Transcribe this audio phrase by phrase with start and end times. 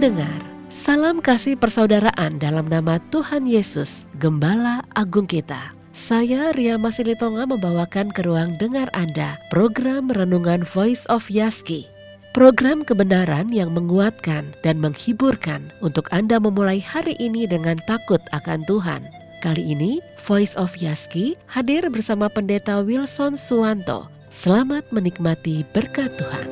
[0.00, 0.40] Pendengar,
[0.72, 5.76] salam kasih persaudaraan dalam nama Tuhan Yesus, Gembala Agung kita.
[5.92, 11.84] Saya Ria Masilitonga membawakan ke ruang dengar Anda program Renungan Voice of Yaski.
[12.32, 19.04] Program kebenaran yang menguatkan dan menghiburkan untuk Anda memulai hari ini dengan takut akan Tuhan.
[19.44, 24.08] Kali ini, Voice of Yaski hadir bersama Pendeta Wilson Suwanto.
[24.32, 26.48] Selamat menikmati berkat Tuhan.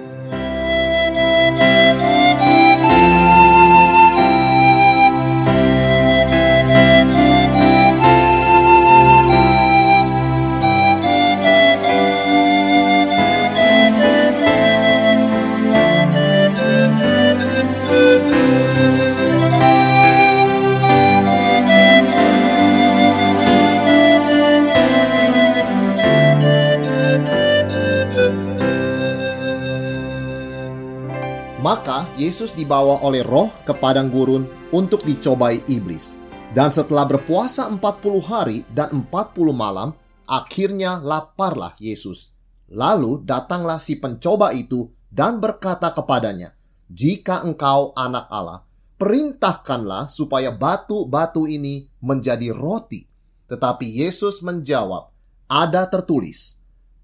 [32.38, 36.14] Yesus dibawa oleh roh ke padang gurun untuk dicobai iblis.
[36.54, 37.82] Dan setelah berpuasa 40
[38.22, 39.90] hari dan 40 malam,
[40.22, 42.30] akhirnya laparlah Yesus.
[42.70, 46.54] Lalu datanglah si pencoba itu dan berkata kepadanya,
[46.86, 48.62] "Jika engkau anak Allah,
[49.02, 53.02] perintahkanlah supaya batu-batu ini menjadi roti."
[53.50, 55.10] Tetapi Yesus menjawab,
[55.50, 56.54] "Ada tertulis,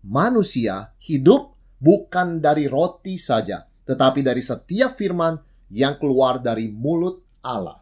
[0.06, 5.36] manusia hidup bukan dari roti saja, tetapi dari setiap firman
[5.72, 7.80] yang keluar dari mulut Allah.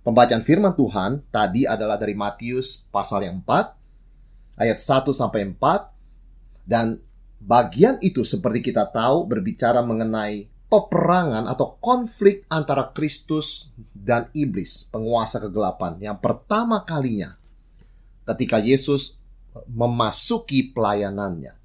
[0.00, 6.98] Pembacaan firman Tuhan tadi adalah dari Matius pasal yang 4 ayat 1 sampai 4 dan
[7.40, 15.42] bagian itu seperti kita tahu berbicara mengenai peperangan atau konflik antara Kristus dan iblis, penguasa
[15.42, 17.36] kegelapan yang pertama kalinya
[18.24, 19.18] ketika Yesus
[19.66, 21.59] memasuki pelayanannya.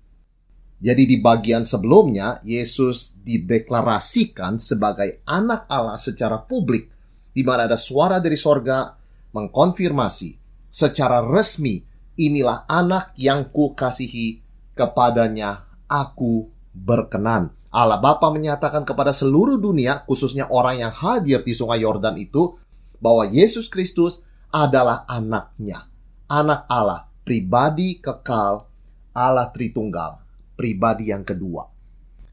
[0.85, 6.93] Jadi di bagian sebelumnya Yesus dideklarasikan sebagai anak Allah secara publik
[7.33, 8.93] di mana ada suara dari sorga
[9.33, 10.37] mengkonfirmasi
[10.69, 11.81] secara resmi
[12.21, 14.45] inilah anak yang kukasihi
[14.77, 17.49] kepadanya aku berkenan.
[17.73, 22.61] Allah Bapa menyatakan kepada seluruh dunia khususnya orang yang hadir di sungai Yordan itu
[23.01, 24.21] bahwa Yesus Kristus
[24.53, 25.89] adalah anaknya.
[26.29, 28.69] Anak Allah, pribadi kekal,
[29.17, 30.24] Allah Tritunggal
[30.55, 31.67] pribadi yang kedua.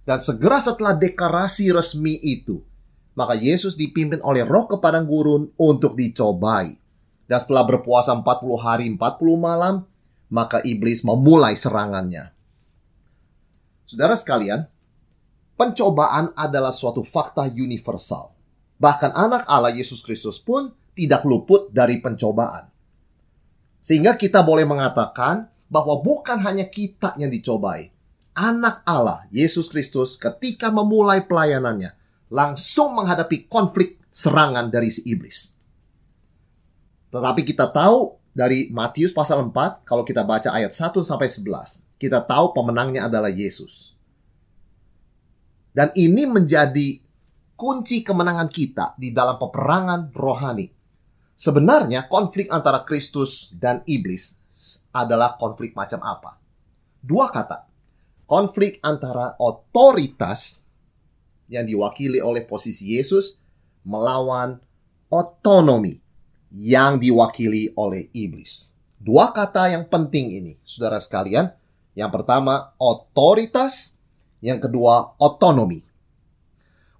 [0.02, 2.58] Dan segera setelah deklarasi resmi itu,
[3.14, 6.74] maka Yesus dipimpin oleh roh ke padang gurun untuk dicobai.
[7.28, 8.24] Dan setelah berpuasa 40
[8.58, 8.98] hari 40
[9.38, 9.86] malam,
[10.32, 12.34] maka iblis memulai serangannya.
[13.86, 14.64] Saudara sekalian,
[15.60, 18.32] pencobaan adalah suatu fakta universal.
[18.80, 22.72] Bahkan anak Allah Yesus Kristus pun tidak luput dari pencobaan.
[23.84, 27.91] Sehingga kita boleh mengatakan bahwa bukan hanya kita yang dicobai,
[28.32, 31.92] anak Allah, Yesus Kristus, ketika memulai pelayanannya,
[32.32, 35.52] langsung menghadapi konflik serangan dari si iblis.
[37.12, 42.24] Tetapi kita tahu dari Matius pasal 4, kalau kita baca ayat 1 sampai 11, kita
[42.24, 43.92] tahu pemenangnya adalah Yesus.
[45.72, 47.00] Dan ini menjadi
[47.56, 50.68] kunci kemenangan kita di dalam peperangan rohani.
[51.32, 54.36] Sebenarnya konflik antara Kristus dan iblis
[54.92, 56.36] adalah konflik macam apa?
[57.00, 57.71] Dua kata,
[58.26, 60.62] konflik antara otoritas
[61.52, 63.38] yang diwakili oleh posisi Yesus
[63.84, 64.56] melawan
[65.12, 66.00] otonomi
[66.52, 68.72] yang diwakili oleh iblis.
[68.96, 71.52] Dua kata yang penting ini, saudara sekalian.
[71.92, 73.92] Yang pertama, otoritas.
[74.40, 75.84] Yang kedua, otonomi.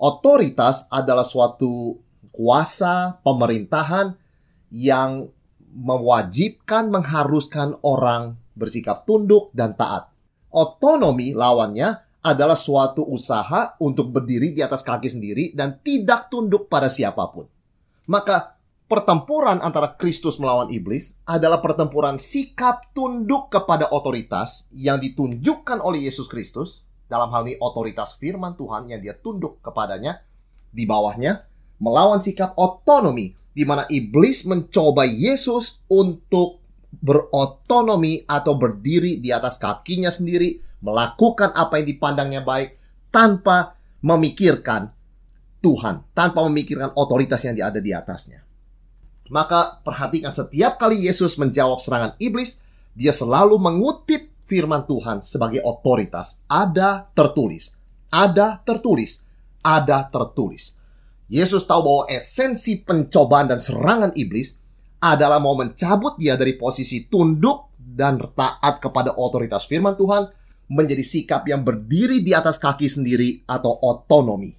[0.02, 1.96] Otoritas adalah suatu
[2.34, 4.18] kuasa pemerintahan
[4.72, 5.30] yang
[5.72, 10.11] mewajibkan, mengharuskan orang bersikap tunduk dan taat.
[10.52, 16.86] Otonomi lawannya adalah suatu usaha untuk berdiri di atas kaki sendiri dan tidak tunduk pada
[16.86, 17.50] siapa pun.
[18.06, 18.54] Maka
[18.86, 26.30] pertempuran antara Kristus melawan iblis adalah pertempuran sikap tunduk kepada otoritas yang ditunjukkan oleh Yesus
[26.30, 30.22] Kristus dalam hal ini otoritas firman Tuhan yang dia tunduk kepadanya
[30.70, 31.42] di bawahnya
[31.82, 36.61] melawan sikap otonomi di mana iblis mencoba Yesus untuk
[36.92, 42.76] berotonomi atau berdiri di atas kakinya sendiri, melakukan apa yang dipandangnya baik
[43.08, 44.92] tanpa memikirkan
[45.62, 48.42] Tuhan, tanpa memikirkan otoritas yang ada di atasnya.
[49.32, 52.60] Maka perhatikan setiap kali Yesus menjawab serangan iblis,
[52.92, 56.42] dia selalu mengutip firman Tuhan sebagai otoritas.
[56.50, 57.78] Ada tertulis,
[58.12, 59.24] ada tertulis,
[59.64, 60.76] ada tertulis.
[61.32, 64.60] Yesus tahu bahwa esensi pencobaan dan serangan iblis
[65.02, 70.30] adalah mau mencabut dia dari posisi tunduk dan taat kepada otoritas firman Tuhan
[70.70, 74.54] menjadi sikap yang berdiri di atas kaki sendiri atau otonomi.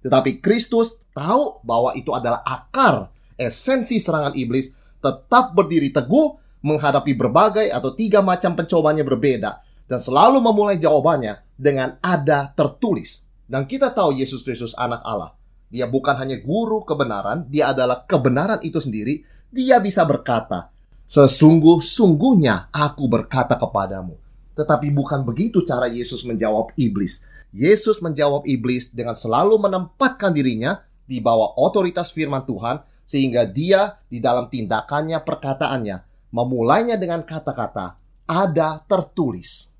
[0.00, 4.70] Tetapi Kristus tahu bahwa itu adalah akar esensi serangan iblis,
[5.02, 12.00] tetap berdiri teguh menghadapi berbagai atau tiga macam pencobanya berbeda dan selalu memulai jawabannya dengan
[12.00, 13.26] ada tertulis.
[13.44, 15.36] Dan kita tahu Yesus Kristus anak Allah.
[15.68, 19.26] Dia bukan hanya guru kebenaran, dia adalah kebenaran itu sendiri.
[19.54, 20.74] Dia bisa berkata,
[21.06, 24.18] Sesungguh-sungguhnya aku berkata kepadamu.
[24.58, 27.22] Tetapi bukan begitu cara Yesus menjawab iblis.
[27.54, 34.18] Yesus menjawab iblis dengan selalu menempatkan dirinya di bawah otoritas firman Tuhan sehingga dia di
[34.18, 35.96] dalam tindakannya perkataannya
[36.34, 37.94] memulainya dengan kata-kata
[38.26, 39.70] ada tertulis.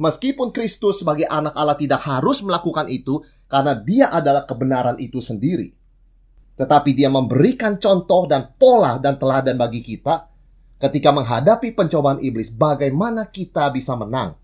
[0.00, 5.76] Meskipun Kristus sebagai anak Allah tidak harus melakukan itu karena dia adalah kebenaran itu sendiri.
[6.56, 10.28] Tetapi dia memberikan contoh dan pola dan teladan bagi kita
[10.80, 14.36] ketika menghadapi pencobaan iblis bagaimana kita bisa menang.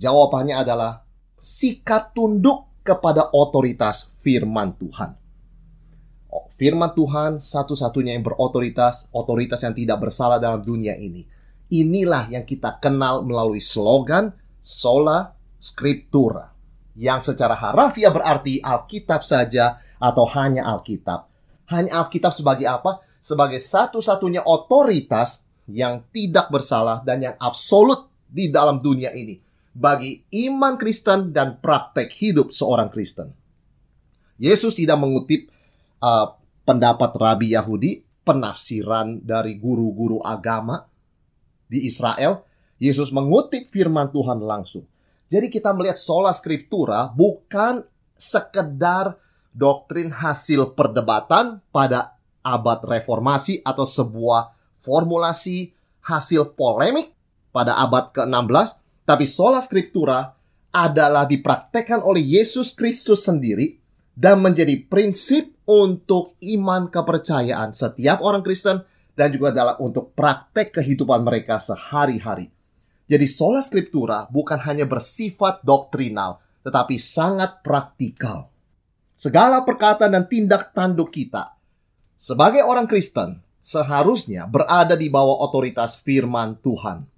[0.00, 1.04] Jawabannya adalah
[1.36, 5.24] sikap tunduk kepada otoritas firman Tuhan
[6.54, 11.26] firman Tuhan satu-satunya yang berotoritas, otoritas yang tidak bersalah dalam dunia ini.
[11.74, 14.30] Inilah yang kita kenal melalui slogan
[14.62, 16.52] sola scriptura
[16.94, 21.33] yang secara harafiah berarti Alkitab saja atau hanya Alkitab.
[21.72, 23.00] Hanya Alkitab sebagai apa?
[23.20, 29.40] Sebagai satu-satunya otoritas yang tidak bersalah dan yang absolut di dalam dunia ini
[29.74, 33.34] bagi iman Kristen dan praktek hidup seorang Kristen.
[34.38, 35.50] Yesus tidak mengutip
[35.98, 40.78] uh, pendapat rabi Yahudi, penafsiran dari guru-guru agama
[41.66, 42.46] di Israel,
[42.78, 44.86] Yesus mengutip firman Tuhan langsung.
[45.26, 47.82] Jadi kita melihat sola scriptura bukan
[48.14, 49.18] sekedar
[49.54, 54.52] doktrin hasil perdebatan pada abad reformasi atau sebuah
[54.84, 55.72] formulasi
[56.04, 57.14] hasil polemik
[57.54, 58.76] pada abad ke-16,
[59.08, 60.34] tapi sola scriptura
[60.74, 63.78] adalah dipraktekkan oleh Yesus Kristus sendiri
[64.12, 68.82] dan menjadi prinsip untuk iman kepercayaan setiap orang Kristen
[69.14, 72.50] dan juga dalam untuk praktek kehidupan mereka sehari-hari.
[73.06, 78.53] Jadi sola scriptura bukan hanya bersifat doktrinal, tetapi sangat praktikal.
[79.24, 81.56] Segala perkataan dan tindak tanduk kita
[82.20, 87.08] sebagai orang Kristen seharusnya berada di bawah otoritas firman Tuhan.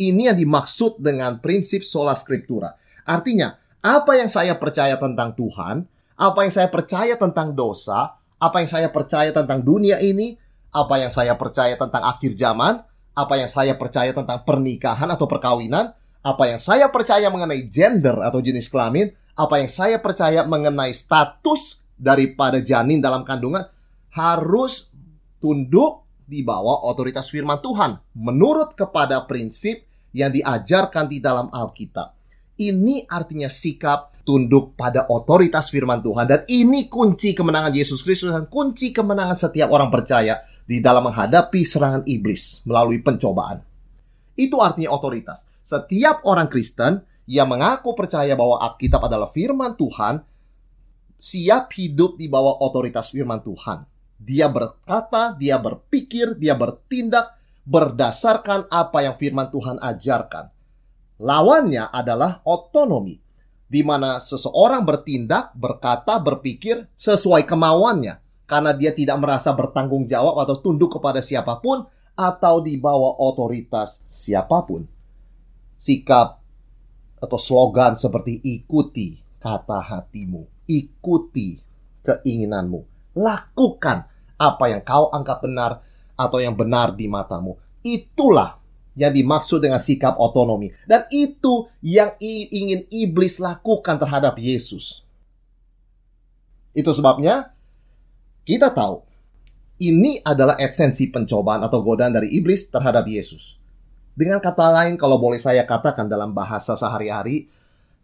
[0.00, 2.72] Ini yang dimaksud dengan prinsip sola scriptura.
[3.04, 3.52] Artinya,
[3.84, 5.84] apa yang saya percaya tentang Tuhan,
[6.16, 10.40] apa yang saya percaya tentang dosa, apa yang saya percaya tentang dunia ini,
[10.72, 12.80] apa yang saya percaya tentang akhir zaman,
[13.12, 15.92] apa yang saya percaya tentang pernikahan atau perkawinan,
[16.26, 21.78] apa yang saya percaya mengenai gender atau jenis kelamin, apa yang saya percaya mengenai status
[21.94, 23.62] daripada janin dalam kandungan
[24.10, 24.90] harus
[25.38, 32.18] tunduk di bawah otoritas firman Tuhan menurut kepada prinsip yang diajarkan di dalam Alkitab.
[32.58, 38.50] Ini artinya sikap tunduk pada otoritas firman Tuhan dan ini kunci kemenangan Yesus Kristus dan
[38.50, 43.62] kunci kemenangan setiap orang percaya di dalam menghadapi serangan iblis melalui pencobaan.
[44.34, 45.55] Itu artinya otoritas.
[45.66, 50.22] Setiap orang Kristen yang mengaku percaya bahwa Alkitab adalah firman Tuhan
[51.18, 53.82] siap hidup di bawah otoritas firman Tuhan.
[54.14, 57.34] Dia berkata, dia berpikir, dia bertindak
[57.66, 60.54] berdasarkan apa yang firman Tuhan ajarkan.
[61.18, 63.18] Lawannya adalah otonomi
[63.66, 70.62] di mana seseorang bertindak, berkata, berpikir sesuai kemauannya karena dia tidak merasa bertanggung jawab atau
[70.62, 71.82] tunduk kepada siapa pun
[72.14, 74.95] atau di bawah otoritas siapa pun.
[75.76, 76.40] Sikap
[77.20, 81.60] atau slogan seperti ikuti kata hatimu, ikuti
[82.02, 85.80] keinginanmu, lakukan apa yang kau anggap benar
[86.16, 87.56] atau yang benar di matamu.
[87.84, 88.58] Itulah
[88.96, 90.72] yang dimaksud dengan sikap otonomi.
[90.88, 95.04] Dan itu yang ingin iblis lakukan terhadap Yesus.
[96.72, 97.52] Itu sebabnya
[98.48, 99.04] kita tahu
[99.76, 103.60] ini adalah esensi pencobaan atau godaan dari iblis terhadap Yesus.
[104.16, 107.52] Dengan kata lain, kalau boleh saya katakan dalam bahasa sehari-hari,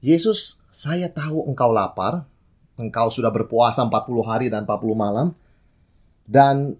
[0.04, 2.28] Yesus, saya tahu engkau lapar,
[2.76, 5.32] engkau sudah berpuasa 40 hari dan 40 malam,
[6.28, 6.76] dan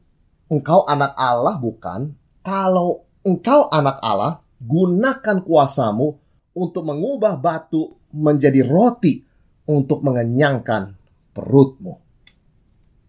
[0.53, 2.13] engkau anak Allah bukan?
[2.45, 6.13] Kalau engkau anak Allah, gunakan kuasamu
[6.53, 9.25] untuk mengubah batu menjadi roti
[9.65, 10.93] untuk mengenyangkan
[11.33, 11.97] perutmu.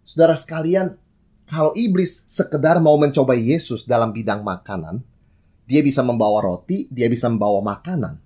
[0.08, 0.96] Saudara sekalian,
[1.44, 5.04] kalau iblis sekedar mau mencoba Yesus dalam bidang makanan,
[5.64, 8.20] dia bisa membawa roti, dia bisa membawa makanan,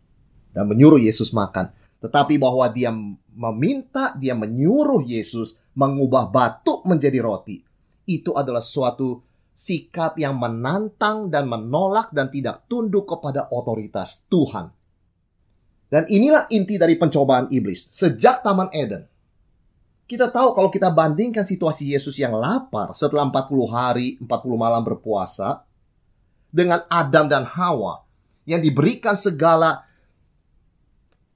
[0.53, 1.69] dan menyuruh Yesus makan.
[2.01, 2.93] Tetapi bahwa dia
[3.33, 7.61] meminta, dia menyuruh Yesus mengubah batu menjadi roti,
[8.09, 9.21] itu adalah suatu
[9.57, 14.69] sikap yang menantang dan menolak dan tidak tunduk kepada otoritas Tuhan.
[15.87, 19.07] Dan inilah inti dari pencobaan iblis sejak Taman Eden.
[20.07, 25.66] Kita tahu kalau kita bandingkan situasi Yesus yang lapar setelah 40 hari, 40 malam berpuasa
[26.51, 28.03] dengan Adam dan Hawa
[28.47, 29.83] yang diberikan segala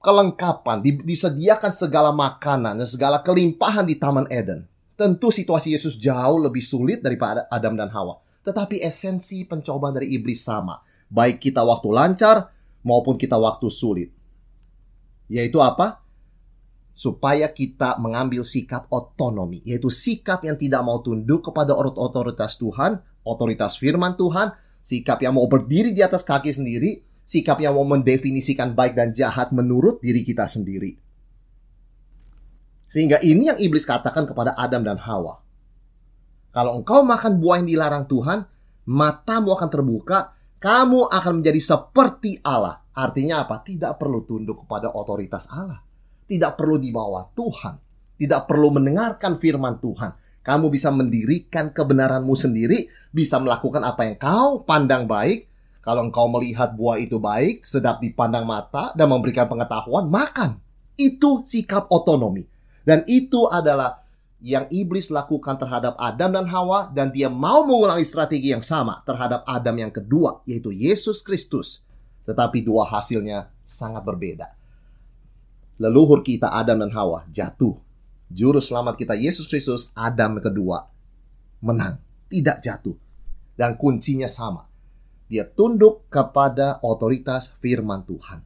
[0.02, 4.66] kelengkapan, disediakan segala makanan dan segala kelimpahan di Taman Eden.
[4.98, 8.18] Tentu situasi Yesus jauh lebih sulit daripada Adam dan Hawa.
[8.42, 10.82] Tetapi esensi pencobaan dari iblis sama.
[11.06, 12.50] Baik kita waktu lancar
[12.82, 14.10] maupun kita waktu sulit.
[15.30, 16.02] Yaitu apa?
[16.92, 23.80] supaya kita mengambil sikap otonomi, yaitu sikap yang tidak mau tunduk kepada otoritas Tuhan, otoritas
[23.80, 28.98] firman Tuhan, sikap yang mau berdiri di atas kaki sendiri, sikap yang mau mendefinisikan baik
[28.98, 30.98] dan jahat menurut diri kita sendiri.
[32.92, 35.40] Sehingga ini yang iblis katakan kepada Adam dan Hawa.
[36.52, 38.44] Kalau engkau makan buah yang dilarang Tuhan,
[38.84, 42.84] matamu akan terbuka, kamu akan menjadi seperti Allah.
[42.92, 43.64] Artinya apa?
[43.64, 45.80] Tidak perlu tunduk kepada otoritas Allah
[46.32, 47.74] tidak perlu dibawa Tuhan,
[48.16, 50.31] tidak perlu mendengarkan firman Tuhan.
[50.42, 55.46] Kamu bisa mendirikan kebenaranmu sendiri, bisa melakukan apa yang kau pandang baik.
[55.82, 60.62] Kalau engkau melihat buah itu baik, sedap dipandang mata, dan memberikan pengetahuan, makan.
[60.94, 62.46] Itu sikap otonomi.
[62.86, 64.02] Dan itu adalah
[64.42, 69.46] yang iblis lakukan terhadap Adam dan Hawa dan dia mau mengulangi strategi yang sama terhadap
[69.46, 71.86] Adam yang kedua yaitu Yesus Kristus.
[72.26, 74.62] Tetapi dua hasilnya sangat berbeda
[75.82, 77.74] leluhur kita Adam dan Hawa jatuh.
[78.32, 80.88] Juru selamat kita Yesus Kristus Adam kedua
[81.60, 82.00] menang,
[82.32, 82.96] tidak jatuh.
[83.52, 84.64] Dan kuncinya sama.
[85.28, 88.40] Dia tunduk kepada otoritas firman Tuhan.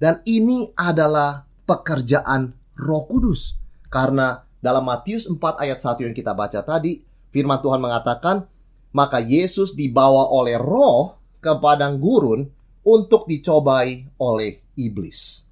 [0.00, 3.52] Dan ini adalah pekerjaan Roh Kudus.
[3.92, 8.48] Karena dalam Matius 4 ayat 1 yang kita baca tadi, firman Tuhan mengatakan,
[8.96, 12.48] maka Yesus dibawa oleh roh ke padang gurun
[12.88, 15.51] untuk dicobai oleh iblis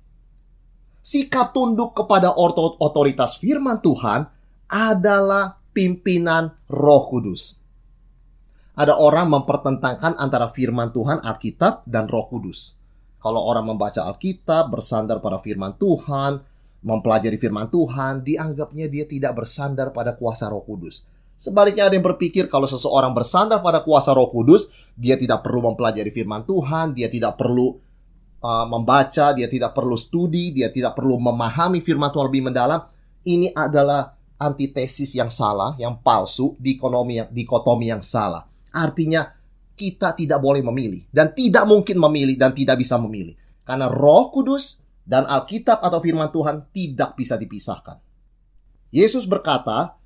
[1.10, 2.30] sikap tunduk kepada
[2.78, 4.30] otoritas firman Tuhan
[4.70, 7.58] adalah pimpinan Roh Kudus.
[8.78, 12.78] Ada orang mempertentangkan antara firman Tuhan Alkitab dan Roh Kudus.
[13.18, 16.40] Kalau orang membaca Alkitab bersandar pada firman Tuhan,
[16.86, 21.02] mempelajari firman Tuhan, dianggapnya dia tidak bersandar pada kuasa Roh Kudus.
[21.34, 26.08] Sebaliknya ada yang berpikir kalau seseorang bersandar pada kuasa Roh Kudus, dia tidak perlu mempelajari
[26.14, 27.89] firman Tuhan, dia tidak perlu
[28.40, 32.80] uh, membaca, dia tidak perlu studi, dia tidak perlu memahami firman Tuhan lebih mendalam.
[33.20, 38.48] Ini adalah antitesis yang salah, yang palsu, dikotomi yang, dikotomi yang salah.
[38.72, 39.28] Artinya
[39.76, 43.36] kita tidak boleh memilih dan tidak mungkin memilih dan tidak bisa memilih.
[43.64, 47.96] Karena Roh Kudus dan Alkitab atau firman Tuhan tidak bisa dipisahkan.
[48.90, 49.96] Yesus berkata,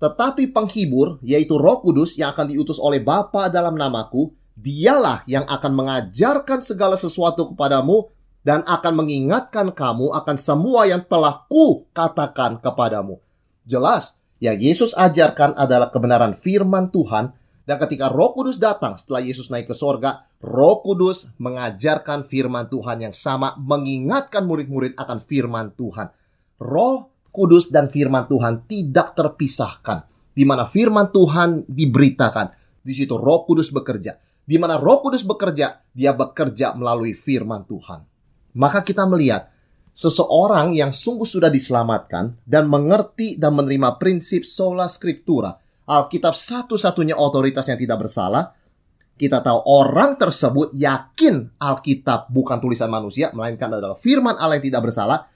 [0.00, 5.72] "Tetapi penghibur, yaitu Roh Kudus yang akan diutus oleh Bapa dalam namaku, Dialah yang akan
[5.74, 8.06] mengajarkan segala sesuatu kepadamu
[8.46, 13.18] dan akan mengingatkan kamu akan semua yang telah ku katakan kepadamu.
[13.66, 17.34] Jelas, yang Yesus ajarkan adalah kebenaran firman Tuhan
[17.64, 23.08] dan ketika Roh Kudus datang setelah Yesus naik ke sorga, Roh Kudus mengajarkan firman Tuhan
[23.08, 26.12] yang sama, mengingatkan murid-murid akan firman Tuhan.
[26.60, 30.04] Roh Kudus dan firman Tuhan tidak terpisahkan.
[30.36, 32.52] Di mana firman Tuhan diberitakan,
[32.84, 38.04] di situ Roh Kudus bekerja di mana Roh Kudus bekerja, dia bekerja melalui firman Tuhan.
[38.54, 39.50] Maka kita melihat
[39.96, 47.68] seseorang yang sungguh sudah diselamatkan dan mengerti dan menerima prinsip sola scriptura, Alkitab satu-satunya otoritas
[47.68, 48.52] yang tidak bersalah,
[49.14, 54.90] kita tahu orang tersebut yakin Alkitab bukan tulisan manusia, melainkan adalah firman Allah yang tidak
[54.90, 55.30] bersalah,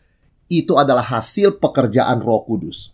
[0.51, 2.91] itu adalah hasil pekerjaan Roh Kudus.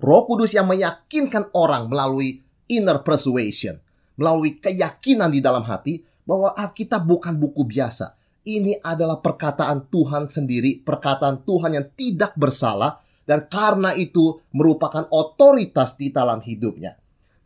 [0.00, 3.80] Roh Kudus yang meyakinkan orang melalui inner persuasion,
[4.20, 8.12] melalui keyakinan di dalam hati bahwa Alkitab bukan buku biasa.
[8.44, 15.96] Ini adalah perkataan Tuhan sendiri, perkataan Tuhan yang tidak bersalah, dan karena itu merupakan otoritas
[15.96, 17.00] di dalam hidupnya.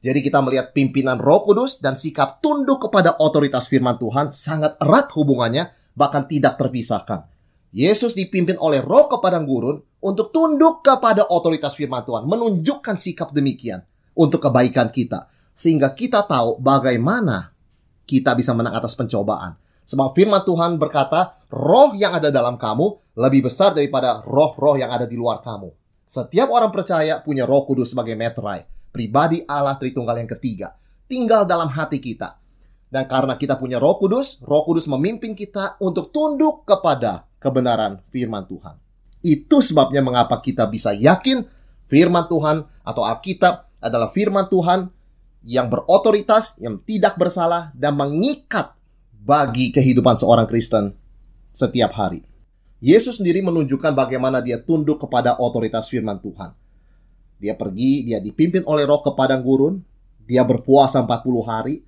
[0.04, 5.08] Jadi kita melihat pimpinan Roh Kudus dan sikap tunduk kepada otoritas firman Tuhan sangat erat
[5.16, 7.24] hubungannya, bahkan tidak terpisahkan.
[7.74, 13.34] Yesus dipimpin oleh Roh ke padang gurun untuk tunduk kepada otoritas firman Tuhan, menunjukkan sikap
[13.34, 13.82] demikian
[14.14, 17.54] untuk kebaikan kita sehingga kita tahu bagaimana
[18.04, 19.56] kita bisa menang atas pencobaan.
[19.84, 25.06] Sebab firman Tuhan berkata, roh yang ada dalam kamu lebih besar daripada roh-roh yang ada
[25.06, 25.70] di luar kamu.
[26.04, 30.74] Setiap orang percaya punya roh kudus sebagai metrai, pribadi Allah Tritunggal yang ketiga,
[31.08, 32.40] tinggal dalam hati kita.
[32.88, 38.46] Dan karena kita punya roh kudus, roh kudus memimpin kita untuk tunduk kepada kebenaran firman
[38.46, 38.78] Tuhan.
[39.24, 41.44] Itu sebabnya mengapa kita bisa yakin
[41.88, 44.88] firman Tuhan atau Alkitab adalah firman Tuhan
[45.44, 48.72] yang berotoritas, yang tidak bersalah, dan mengikat
[49.12, 50.96] bagi kehidupan seorang Kristen
[51.52, 52.24] setiap hari.
[52.84, 56.52] Yesus sendiri menunjukkan bagaimana dia tunduk kepada otoritas firman Tuhan.
[57.40, 59.80] Dia pergi, dia dipimpin oleh roh ke padang gurun.
[60.24, 61.80] Dia berpuasa 40 hari.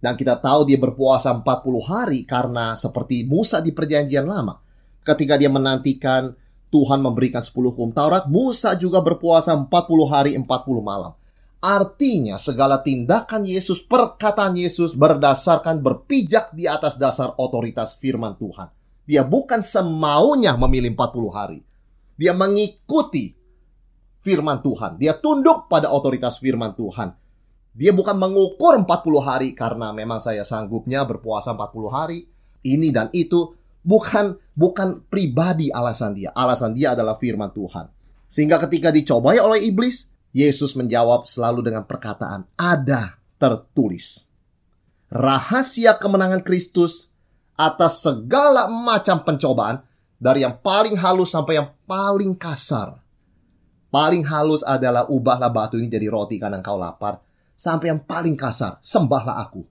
[0.00, 1.44] Dan kita tahu dia berpuasa 40
[1.84, 4.56] hari karena seperti Musa di perjanjian lama.
[5.04, 6.32] Ketika dia menantikan
[6.72, 9.68] Tuhan memberikan 10 hukum Taurat, Musa juga berpuasa 40
[10.08, 10.46] hari 40
[10.80, 11.12] malam.
[11.60, 18.72] Artinya segala tindakan Yesus, perkataan Yesus berdasarkan berpijak di atas dasar otoritas firman Tuhan.
[19.04, 21.60] Dia bukan semaunya memilih 40 hari.
[22.16, 23.36] Dia mengikuti
[24.24, 24.96] firman Tuhan.
[24.96, 27.12] Dia tunduk pada otoritas firman Tuhan.
[27.76, 28.88] Dia bukan mengukur 40
[29.20, 32.24] hari karena memang saya sanggupnya berpuasa 40 hari.
[32.60, 33.52] Ini dan itu
[33.84, 36.32] bukan bukan pribadi alasan dia.
[36.32, 37.88] Alasan dia adalah firman Tuhan.
[38.30, 44.30] Sehingga ketika dicobai oleh iblis, Yesus menjawab selalu dengan perkataan, "Ada tertulis."
[45.10, 47.10] Rahasia kemenangan Kristus
[47.58, 49.82] atas segala macam pencobaan,
[50.20, 53.00] dari yang paling halus sampai yang paling kasar.
[53.90, 57.18] Paling halus adalah ubahlah batu ini jadi roti karena engkau lapar.
[57.56, 59.64] Sampai yang paling kasar, sembahlah aku.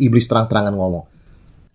[0.00, 1.04] Iblis terang-terangan ngomong.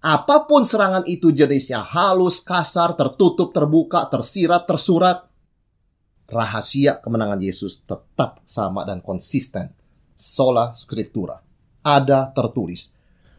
[0.03, 5.25] Apa pun serangan itu jenisnya halus, kasar, tertutup, terbuka, tersirat, tersurat,
[6.27, 9.71] rahasia kemenangan Yesus tetap sama dan konsisten.
[10.17, 11.39] Sola Scriptura.
[11.81, 12.91] Ada tertulis.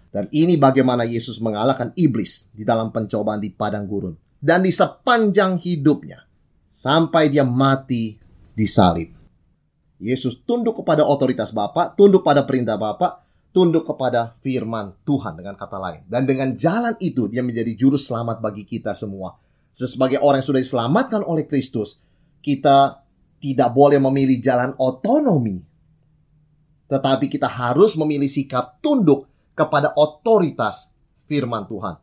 [0.08, 4.16] Dan ini bagaimana Yesus mengalahkan iblis di dalam pencobaan di padang gurun.
[4.38, 6.24] Dan di sepanjang hidupnya.
[6.72, 8.16] Sampai dia mati
[8.54, 9.10] di salib.
[9.98, 15.76] Yesus tunduk kepada otoritas Bapa, tunduk pada perintah Bapa, tunduk kepada firman Tuhan dengan kata
[15.76, 16.06] lain.
[16.06, 19.34] Dan dengan jalan itu dia menjadi juru selamat bagi kita semua.
[19.74, 21.98] Sebagai orang yang sudah diselamatkan oleh Kristus,
[22.42, 23.02] kita
[23.38, 25.62] tidak boleh memilih jalan otonomi,
[26.90, 30.90] tetapi kita harus memilih sikap tunduk kepada otoritas
[31.26, 31.98] firman Tuhan.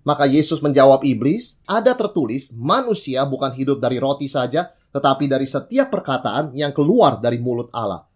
[0.00, 5.92] Maka Yesus menjawab iblis, ada tertulis, manusia bukan hidup dari roti saja, tetapi dari setiap
[5.92, 8.08] perkataan yang keluar dari mulut Allah.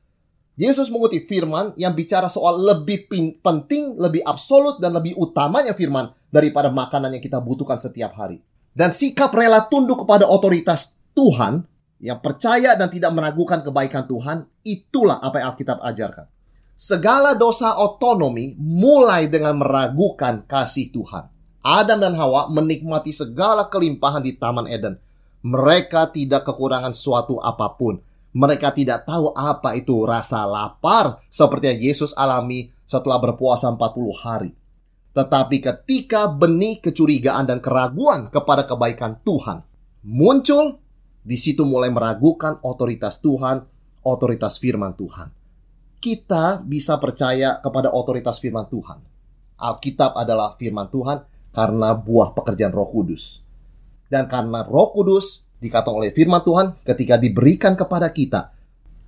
[0.55, 3.11] Yesus mengutip firman yang bicara soal lebih
[3.43, 8.39] penting, lebih absolut, dan lebih utamanya firman daripada makanan yang kita butuhkan setiap hari.
[8.75, 11.63] Dan sikap rela tunduk kepada otoritas Tuhan,
[12.03, 16.27] yang percaya dan tidak meragukan kebaikan Tuhan, itulah apa yang Alkitab ajarkan.
[16.75, 21.31] Segala dosa otonomi mulai dengan meragukan kasih Tuhan.
[21.65, 25.01] Adam dan Hawa menikmati segala kelimpahan di Taman Eden.
[25.47, 28.03] Mereka tidak kekurangan suatu apa pun.
[28.35, 34.51] Mereka tidak tahu apa itu rasa lapar seperti yang Yesus alami setelah berpuasa 40 hari.
[35.15, 39.63] Tetapi ketika benih kecurigaan dan keraguan kepada kebaikan Tuhan
[40.05, 40.84] muncul,
[41.25, 43.65] di situ mulai meragukan otoritas Tuhan,
[44.05, 45.33] otoritas firman Tuhan.
[45.97, 49.01] Kita bisa percaya kepada otoritas firman Tuhan.
[49.57, 53.41] Alkitab adalah firman Tuhan karena buah pekerjaan Roh Kudus.
[54.05, 58.53] Dan karena Roh Kudus dikatakan oleh firman Tuhan ketika diberikan kepada kita,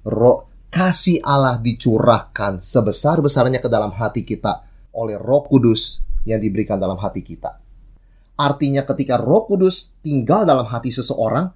[0.09, 4.65] roh kasih Allah dicurahkan sebesar-besarnya ke dalam hati kita
[4.97, 7.61] oleh Roh Kudus yang diberikan dalam hati kita.
[8.41, 11.53] Artinya ketika Roh Kudus tinggal dalam hati seseorang,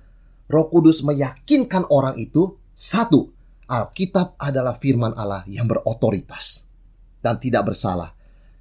[0.51, 3.31] Roh Kudus meyakinkan orang itu satu,
[3.71, 6.67] Alkitab adalah firman Allah yang berotoritas
[7.23, 8.11] dan tidak bersalah.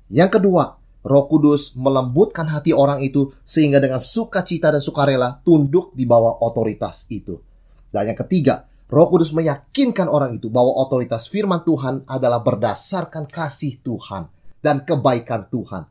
[0.05, 6.05] Yang kedua, Roh Kudus melembutkan hati orang itu sehingga dengan sukacita dan sukarela tunduk di
[6.05, 7.41] bawah otoritas itu.
[7.89, 13.81] Dan yang ketiga, Roh Kudus meyakinkan orang itu bahwa otoritas firman Tuhan adalah berdasarkan kasih
[13.81, 14.29] Tuhan
[14.61, 15.89] dan kebaikan Tuhan.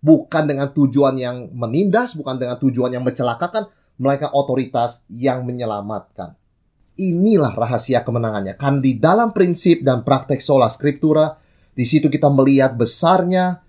[0.00, 6.34] Bukan dengan tujuan yang menindas, bukan dengan tujuan yang mencelakakan, melainkan otoritas yang menyelamatkan.
[6.94, 8.54] Inilah rahasia kemenangannya.
[8.54, 11.34] Kan di dalam prinsip dan praktek sola scriptura,
[11.74, 13.62] di situ kita melihat besarnya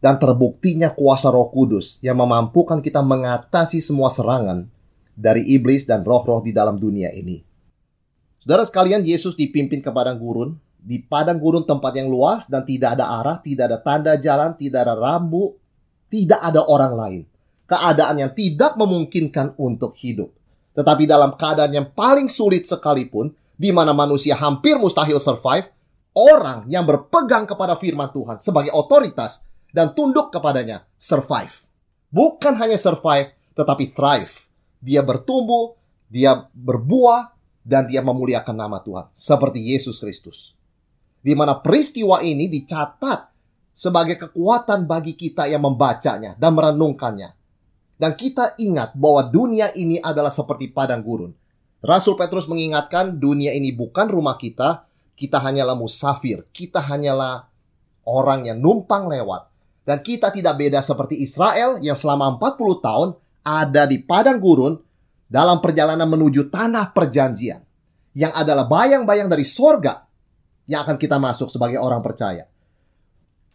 [0.00, 4.66] dan terbuktinya kuasa Roh Kudus yang memampukan kita mengatasi semua serangan
[5.12, 7.44] dari iblis dan roh-roh di dalam dunia ini.
[8.40, 12.98] Saudara sekalian, Yesus dipimpin ke padang gurun, di padang gurun tempat yang luas dan tidak
[12.98, 15.54] ada arah, tidak ada tanda jalan, tidak ada rambu,
[16.08, 17.22] tidak ada orang lain
[17.72, 20.28] keadaan yang tidak memungkinkan untuk hidup.
[20.76, 25.72] Tetapi dalam keadaan yang paling sulit sekalipun, di mana manusia hampir mustahil survive,
[26.12, 29.40] orang yang berpegang kepada firman Tuhan sebagai otoritas
[29.72, 31.52] dan tunduk kepadanya survive.
[32.12, 34.32] Bukan hanya survive, tetapi thrive.
[34.84, 35.72] Dia bertumbuh,
[36.12, 37.32] dia berbuah,
[37.62, 39.08] dan dia memuliakan nama Tuhan.
[39.16, 40.52] Seperti Yesus Kristus.
[41.22, 43.30] Di mana peristiwa ini dicatat
[43.72, 47.41] sebagai kekuatan bagi kita yang membacanya dan merenungkannya.
[48.02, 51.30] Dan kita ingat bahwa dunia ini adalah seperti padang gurun.
[51.78, 57.46] Rasul Petrus mengingatkan dunia ini bukan rumah kita, kita hanyalah musafir, kita hanyalah
[58.02, 59.46] orang yang numpang lewat.
[59.86, 63.08] Dan kita tidak beda seperti Israel yang selama 40 tahun
[63.46, 64.82] ada di padang gurun
[65.30, 67.62] dalam perjalanan menuju tanah perjanjian.
[68.12, 70.04] yang adalah bayang-bayang dari sorga
[70.68, 72.44] yang akan kita masuk sebagai orang percaya.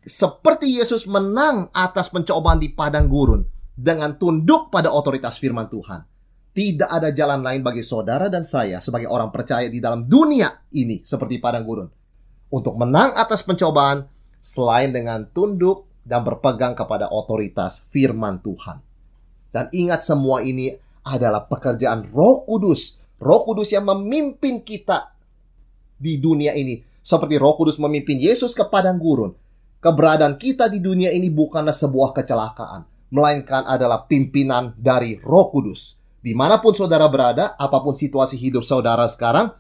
[0.02, 6.02] Seperti Yesus menang atas pencobaan di padang gurun dengan tunduk pada otoritas firman Tuhan.
[6.58, 11.06] Tidak ada jalan lain bagi saudara dan saya sebagai orang percaya di dalam dunia ini
[11.06, 11.90] seperti padang gurun.
[12.50, 14.10] Untuk menang atas pencobaan
[14.42, 18.82] selain dengan tunduk dan berpegang kepada otoritas firman Tuhan.
[19.54, 20.74] Dan ingat semua ini
[21.06, 22.98] adalah pekerjaan Roh Kudus.
[23.22, 25.13] Roh Kudus yang memimpin kita
[25.94, 26.82] di dunia ini.
[27.06, 29.38] Seperti Roh Kudus memimpin Yesus ke padang gurun.
[29.78, 32.97] Keberadaan kita di dunia ini bukanlah sebuah kecelakaan.
[33.08, 35.96] Melainkan adalah pimpinan dari Roh Kudus.
[36.20, 39.54] Di mana pun saudara berada, apa pun situasi hidup saudara sekarang,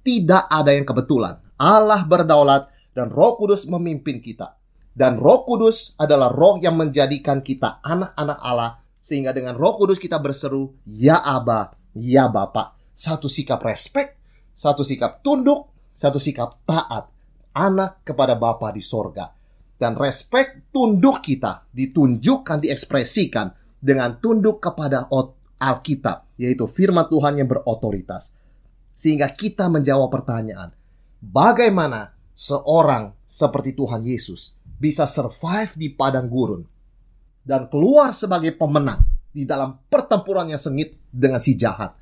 [0.00, 1.36] tidak ada yang kebetulan.
[1.60, 4.56] Allah berdaulat dan Roh Kudus memimpin kita.
[4.96, 10.16] Dan Roh Kudus adalah roh yang menjadikan kita anak-anak Allah sehingga dengan Roh Kudus kita
[10.16, 14.16] berseru, "Ya Aba, ya Bapa." Satu sikap respek,
[14.56, 17.12] satu sikap tunduk, satu sikap taat
[17.52, 19.32] anak kepada Bapa di sorga.
[19.76, 25.04] Dan respek tunduk kita ditunjukkan, diekspresikan dengan tunduk kepada
[25.60, 28.32] Alkitab, yaitu firman Tuhan yang berotoritas.
[28.96, 30.72] Sehingga kita menjawab pertanyaan,
[31.20, 36.64] bagaimana seorang seperti Tuhan Yesus bisa survive di padang gurun
[37.44, 41.92] dan keluar sebagai pemenang di dalam pertempuran yang sengit dengan si jahat?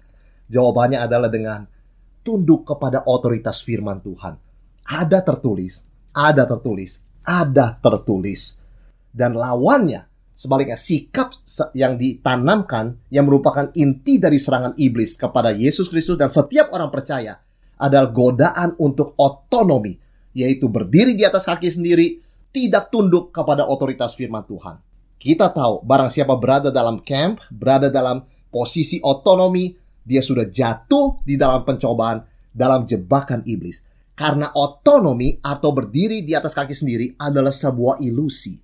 [0.47, 1.67] Jawabannya adalah dengan
[2.23, 4.39] tunduk kepada otoritas firman Tuhan.
[4.87, 5.83] Ada tertulis,
[6.15, 8.61] ada tertulis, ada tertulis.
[9.11, 10.07] Dan lawannya,
[10.37, 11.33] sebaliknya sikap
[11.73, 17.41] yang ditanamkan yang merupakan inti dari serangan iblis kepada Yesus Kristus dan setiap orang percaya
[17.81, 19.99] adalah godaan untuk otonomi,
[20.37, 22.23] yaitu berdiri di atas kaki sendiri,
[22.55, 24.79] tidak tunduk kepada otoritas firman Tuhan.
[25.19, 31.35] Kita tahu barang siapa berada dalam camp, berada dalam posisi otonomi, dia sudah jatuh di
[31.35, 33.83] dalam pencobaan, dalam jebakan iblis.
[34.15, 38.55] Karena otonomi atau berdiri di atas kaki sendiri adalah sebuah ilusi.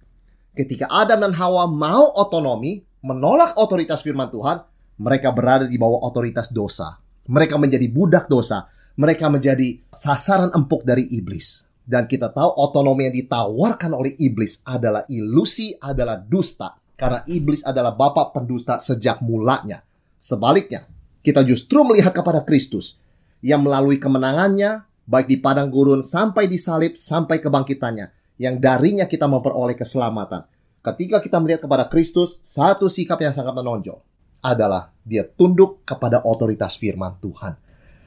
[0.54, 4.62] Ketika Adam dan Hawa mau otonomi, menolak otoritas firman Tuhan,
[5.02, 7.00] mereka berada di bawah otoritas dosa.
[7.26, 8.70] Mereka menjadi budak dosa.
[8.94, 11.66] Mereka menjadi sasaran empuk dari iblis.
[11.82, 16.78] Dan kita tahu otonomi yang ditawarkan oleh iblis adalah ilusi, adalah dusta.
[16.94, 19.80] Karena iblis adalah bapak pendusta sejak mulanya.
[20.20, 20.84] Sebaliknya,
[21.24, 23.00] kita justru melihat kepada Kristus
[23.40, 29.26] yang melalui kemenangannya, baik di padang gurun sampai di salib sampai kebangkitannya, yang darinya kita
[29.26, 30.46] memperoleh keselamatan.
[30.80, 33.98] Ketika kita melihat kepada Kristus, satu sikap yang sangat menonjol
[34.40, 37.58] adalah dia tunduk kepada otoritas firman Tuhan.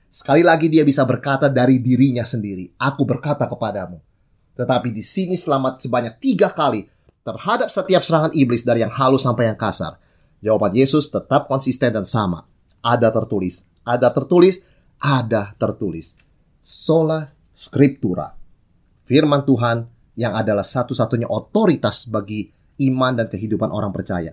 [0.09, 3.99] Sekali lagi dia bisa berkata dari dirinya sendiri, aku berkata kepadamu.
[4.55, 6.87] Tetapi di sini selamat sebanyak tiga kali
[7.25, 9.99] terhadap setiap serangan iblis dari yang halus sampai yang kasar.
[10.39, 12.45] Jawaban Yesus tetap konsisten dan sama.
[12.83, 14.61] Ada tertulis, ada tertulis,
[15.01, 16.22] ada tertulis.
[16.63, 18.31] Sola Scriptura.
[19.03, 19.83] Firman Tuhan
[20.15, 22.47] yang adalah satu-satunya otoritas bagi
[22.87, 24.31] iman dan kehidupan orang percaya.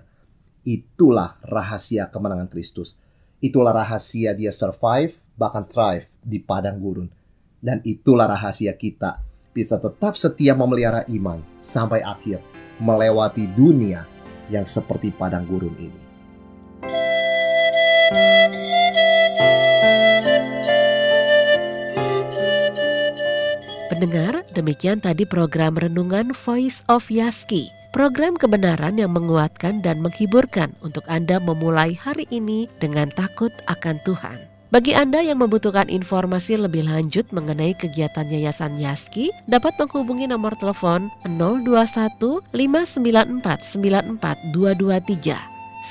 [0.63, 2.95] Itulah rahasia kemenangan Kristus.
[3.43, 7.11] Itulah rahasia dia survive bahkan thrive di padang gurun.
[7.59, 9.19] Dan itulah rahasia kita
[9.51, 12.39] bisa tetap setia memelihara iman sampai akhir
[12.79, 14.07] melewati dunia
[14.47, 16.03] yang seperti padang gurun ini.
[24.01, 31.05] Pendengar, demikian tadi program renungan Voice of Yaski program kebenaran yang menguatkan dan menghiburkan untuk
[31.05, 34.41] Anda memulai hari ini dengan takut akan Tuhan.
[34.73, 41.13] Bagi Anda yang membutuhkan informasi lebih lanjut mengenai kegiatan Yayasan Yaski, dapat menghubungi nomor telepon
[41.29, 45.37] 021 594 94223.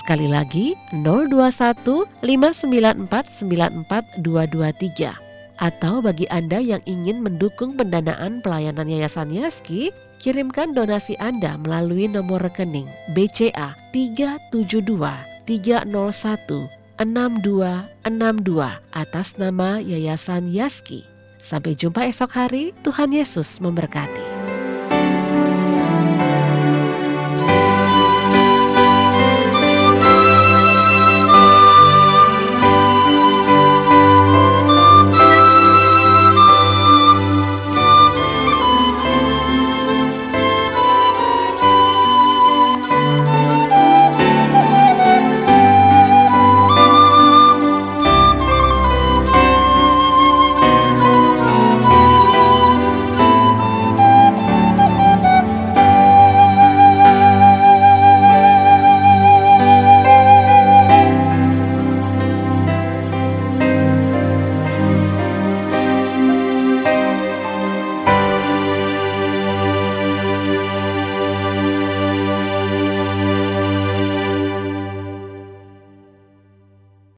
[0.01, 3.85] Sekali lagi 021 594
[4.17, 5.28] 94223.
[5.59, 9.91] Atau bagi Anda yang ingin mendukung pendanaan pelayanan Yayasan Yaski,
[10.23, 14.95] kirimkan donasi Anda melalui nomor rekening BCA 372
[15.43, 17.99] 301 6262
[18.95, 21.03] atas nama Yayasan Yaski.
[21.39, 24.38] Sampai jumpa esok hari, Tuhan Yesus memberkati.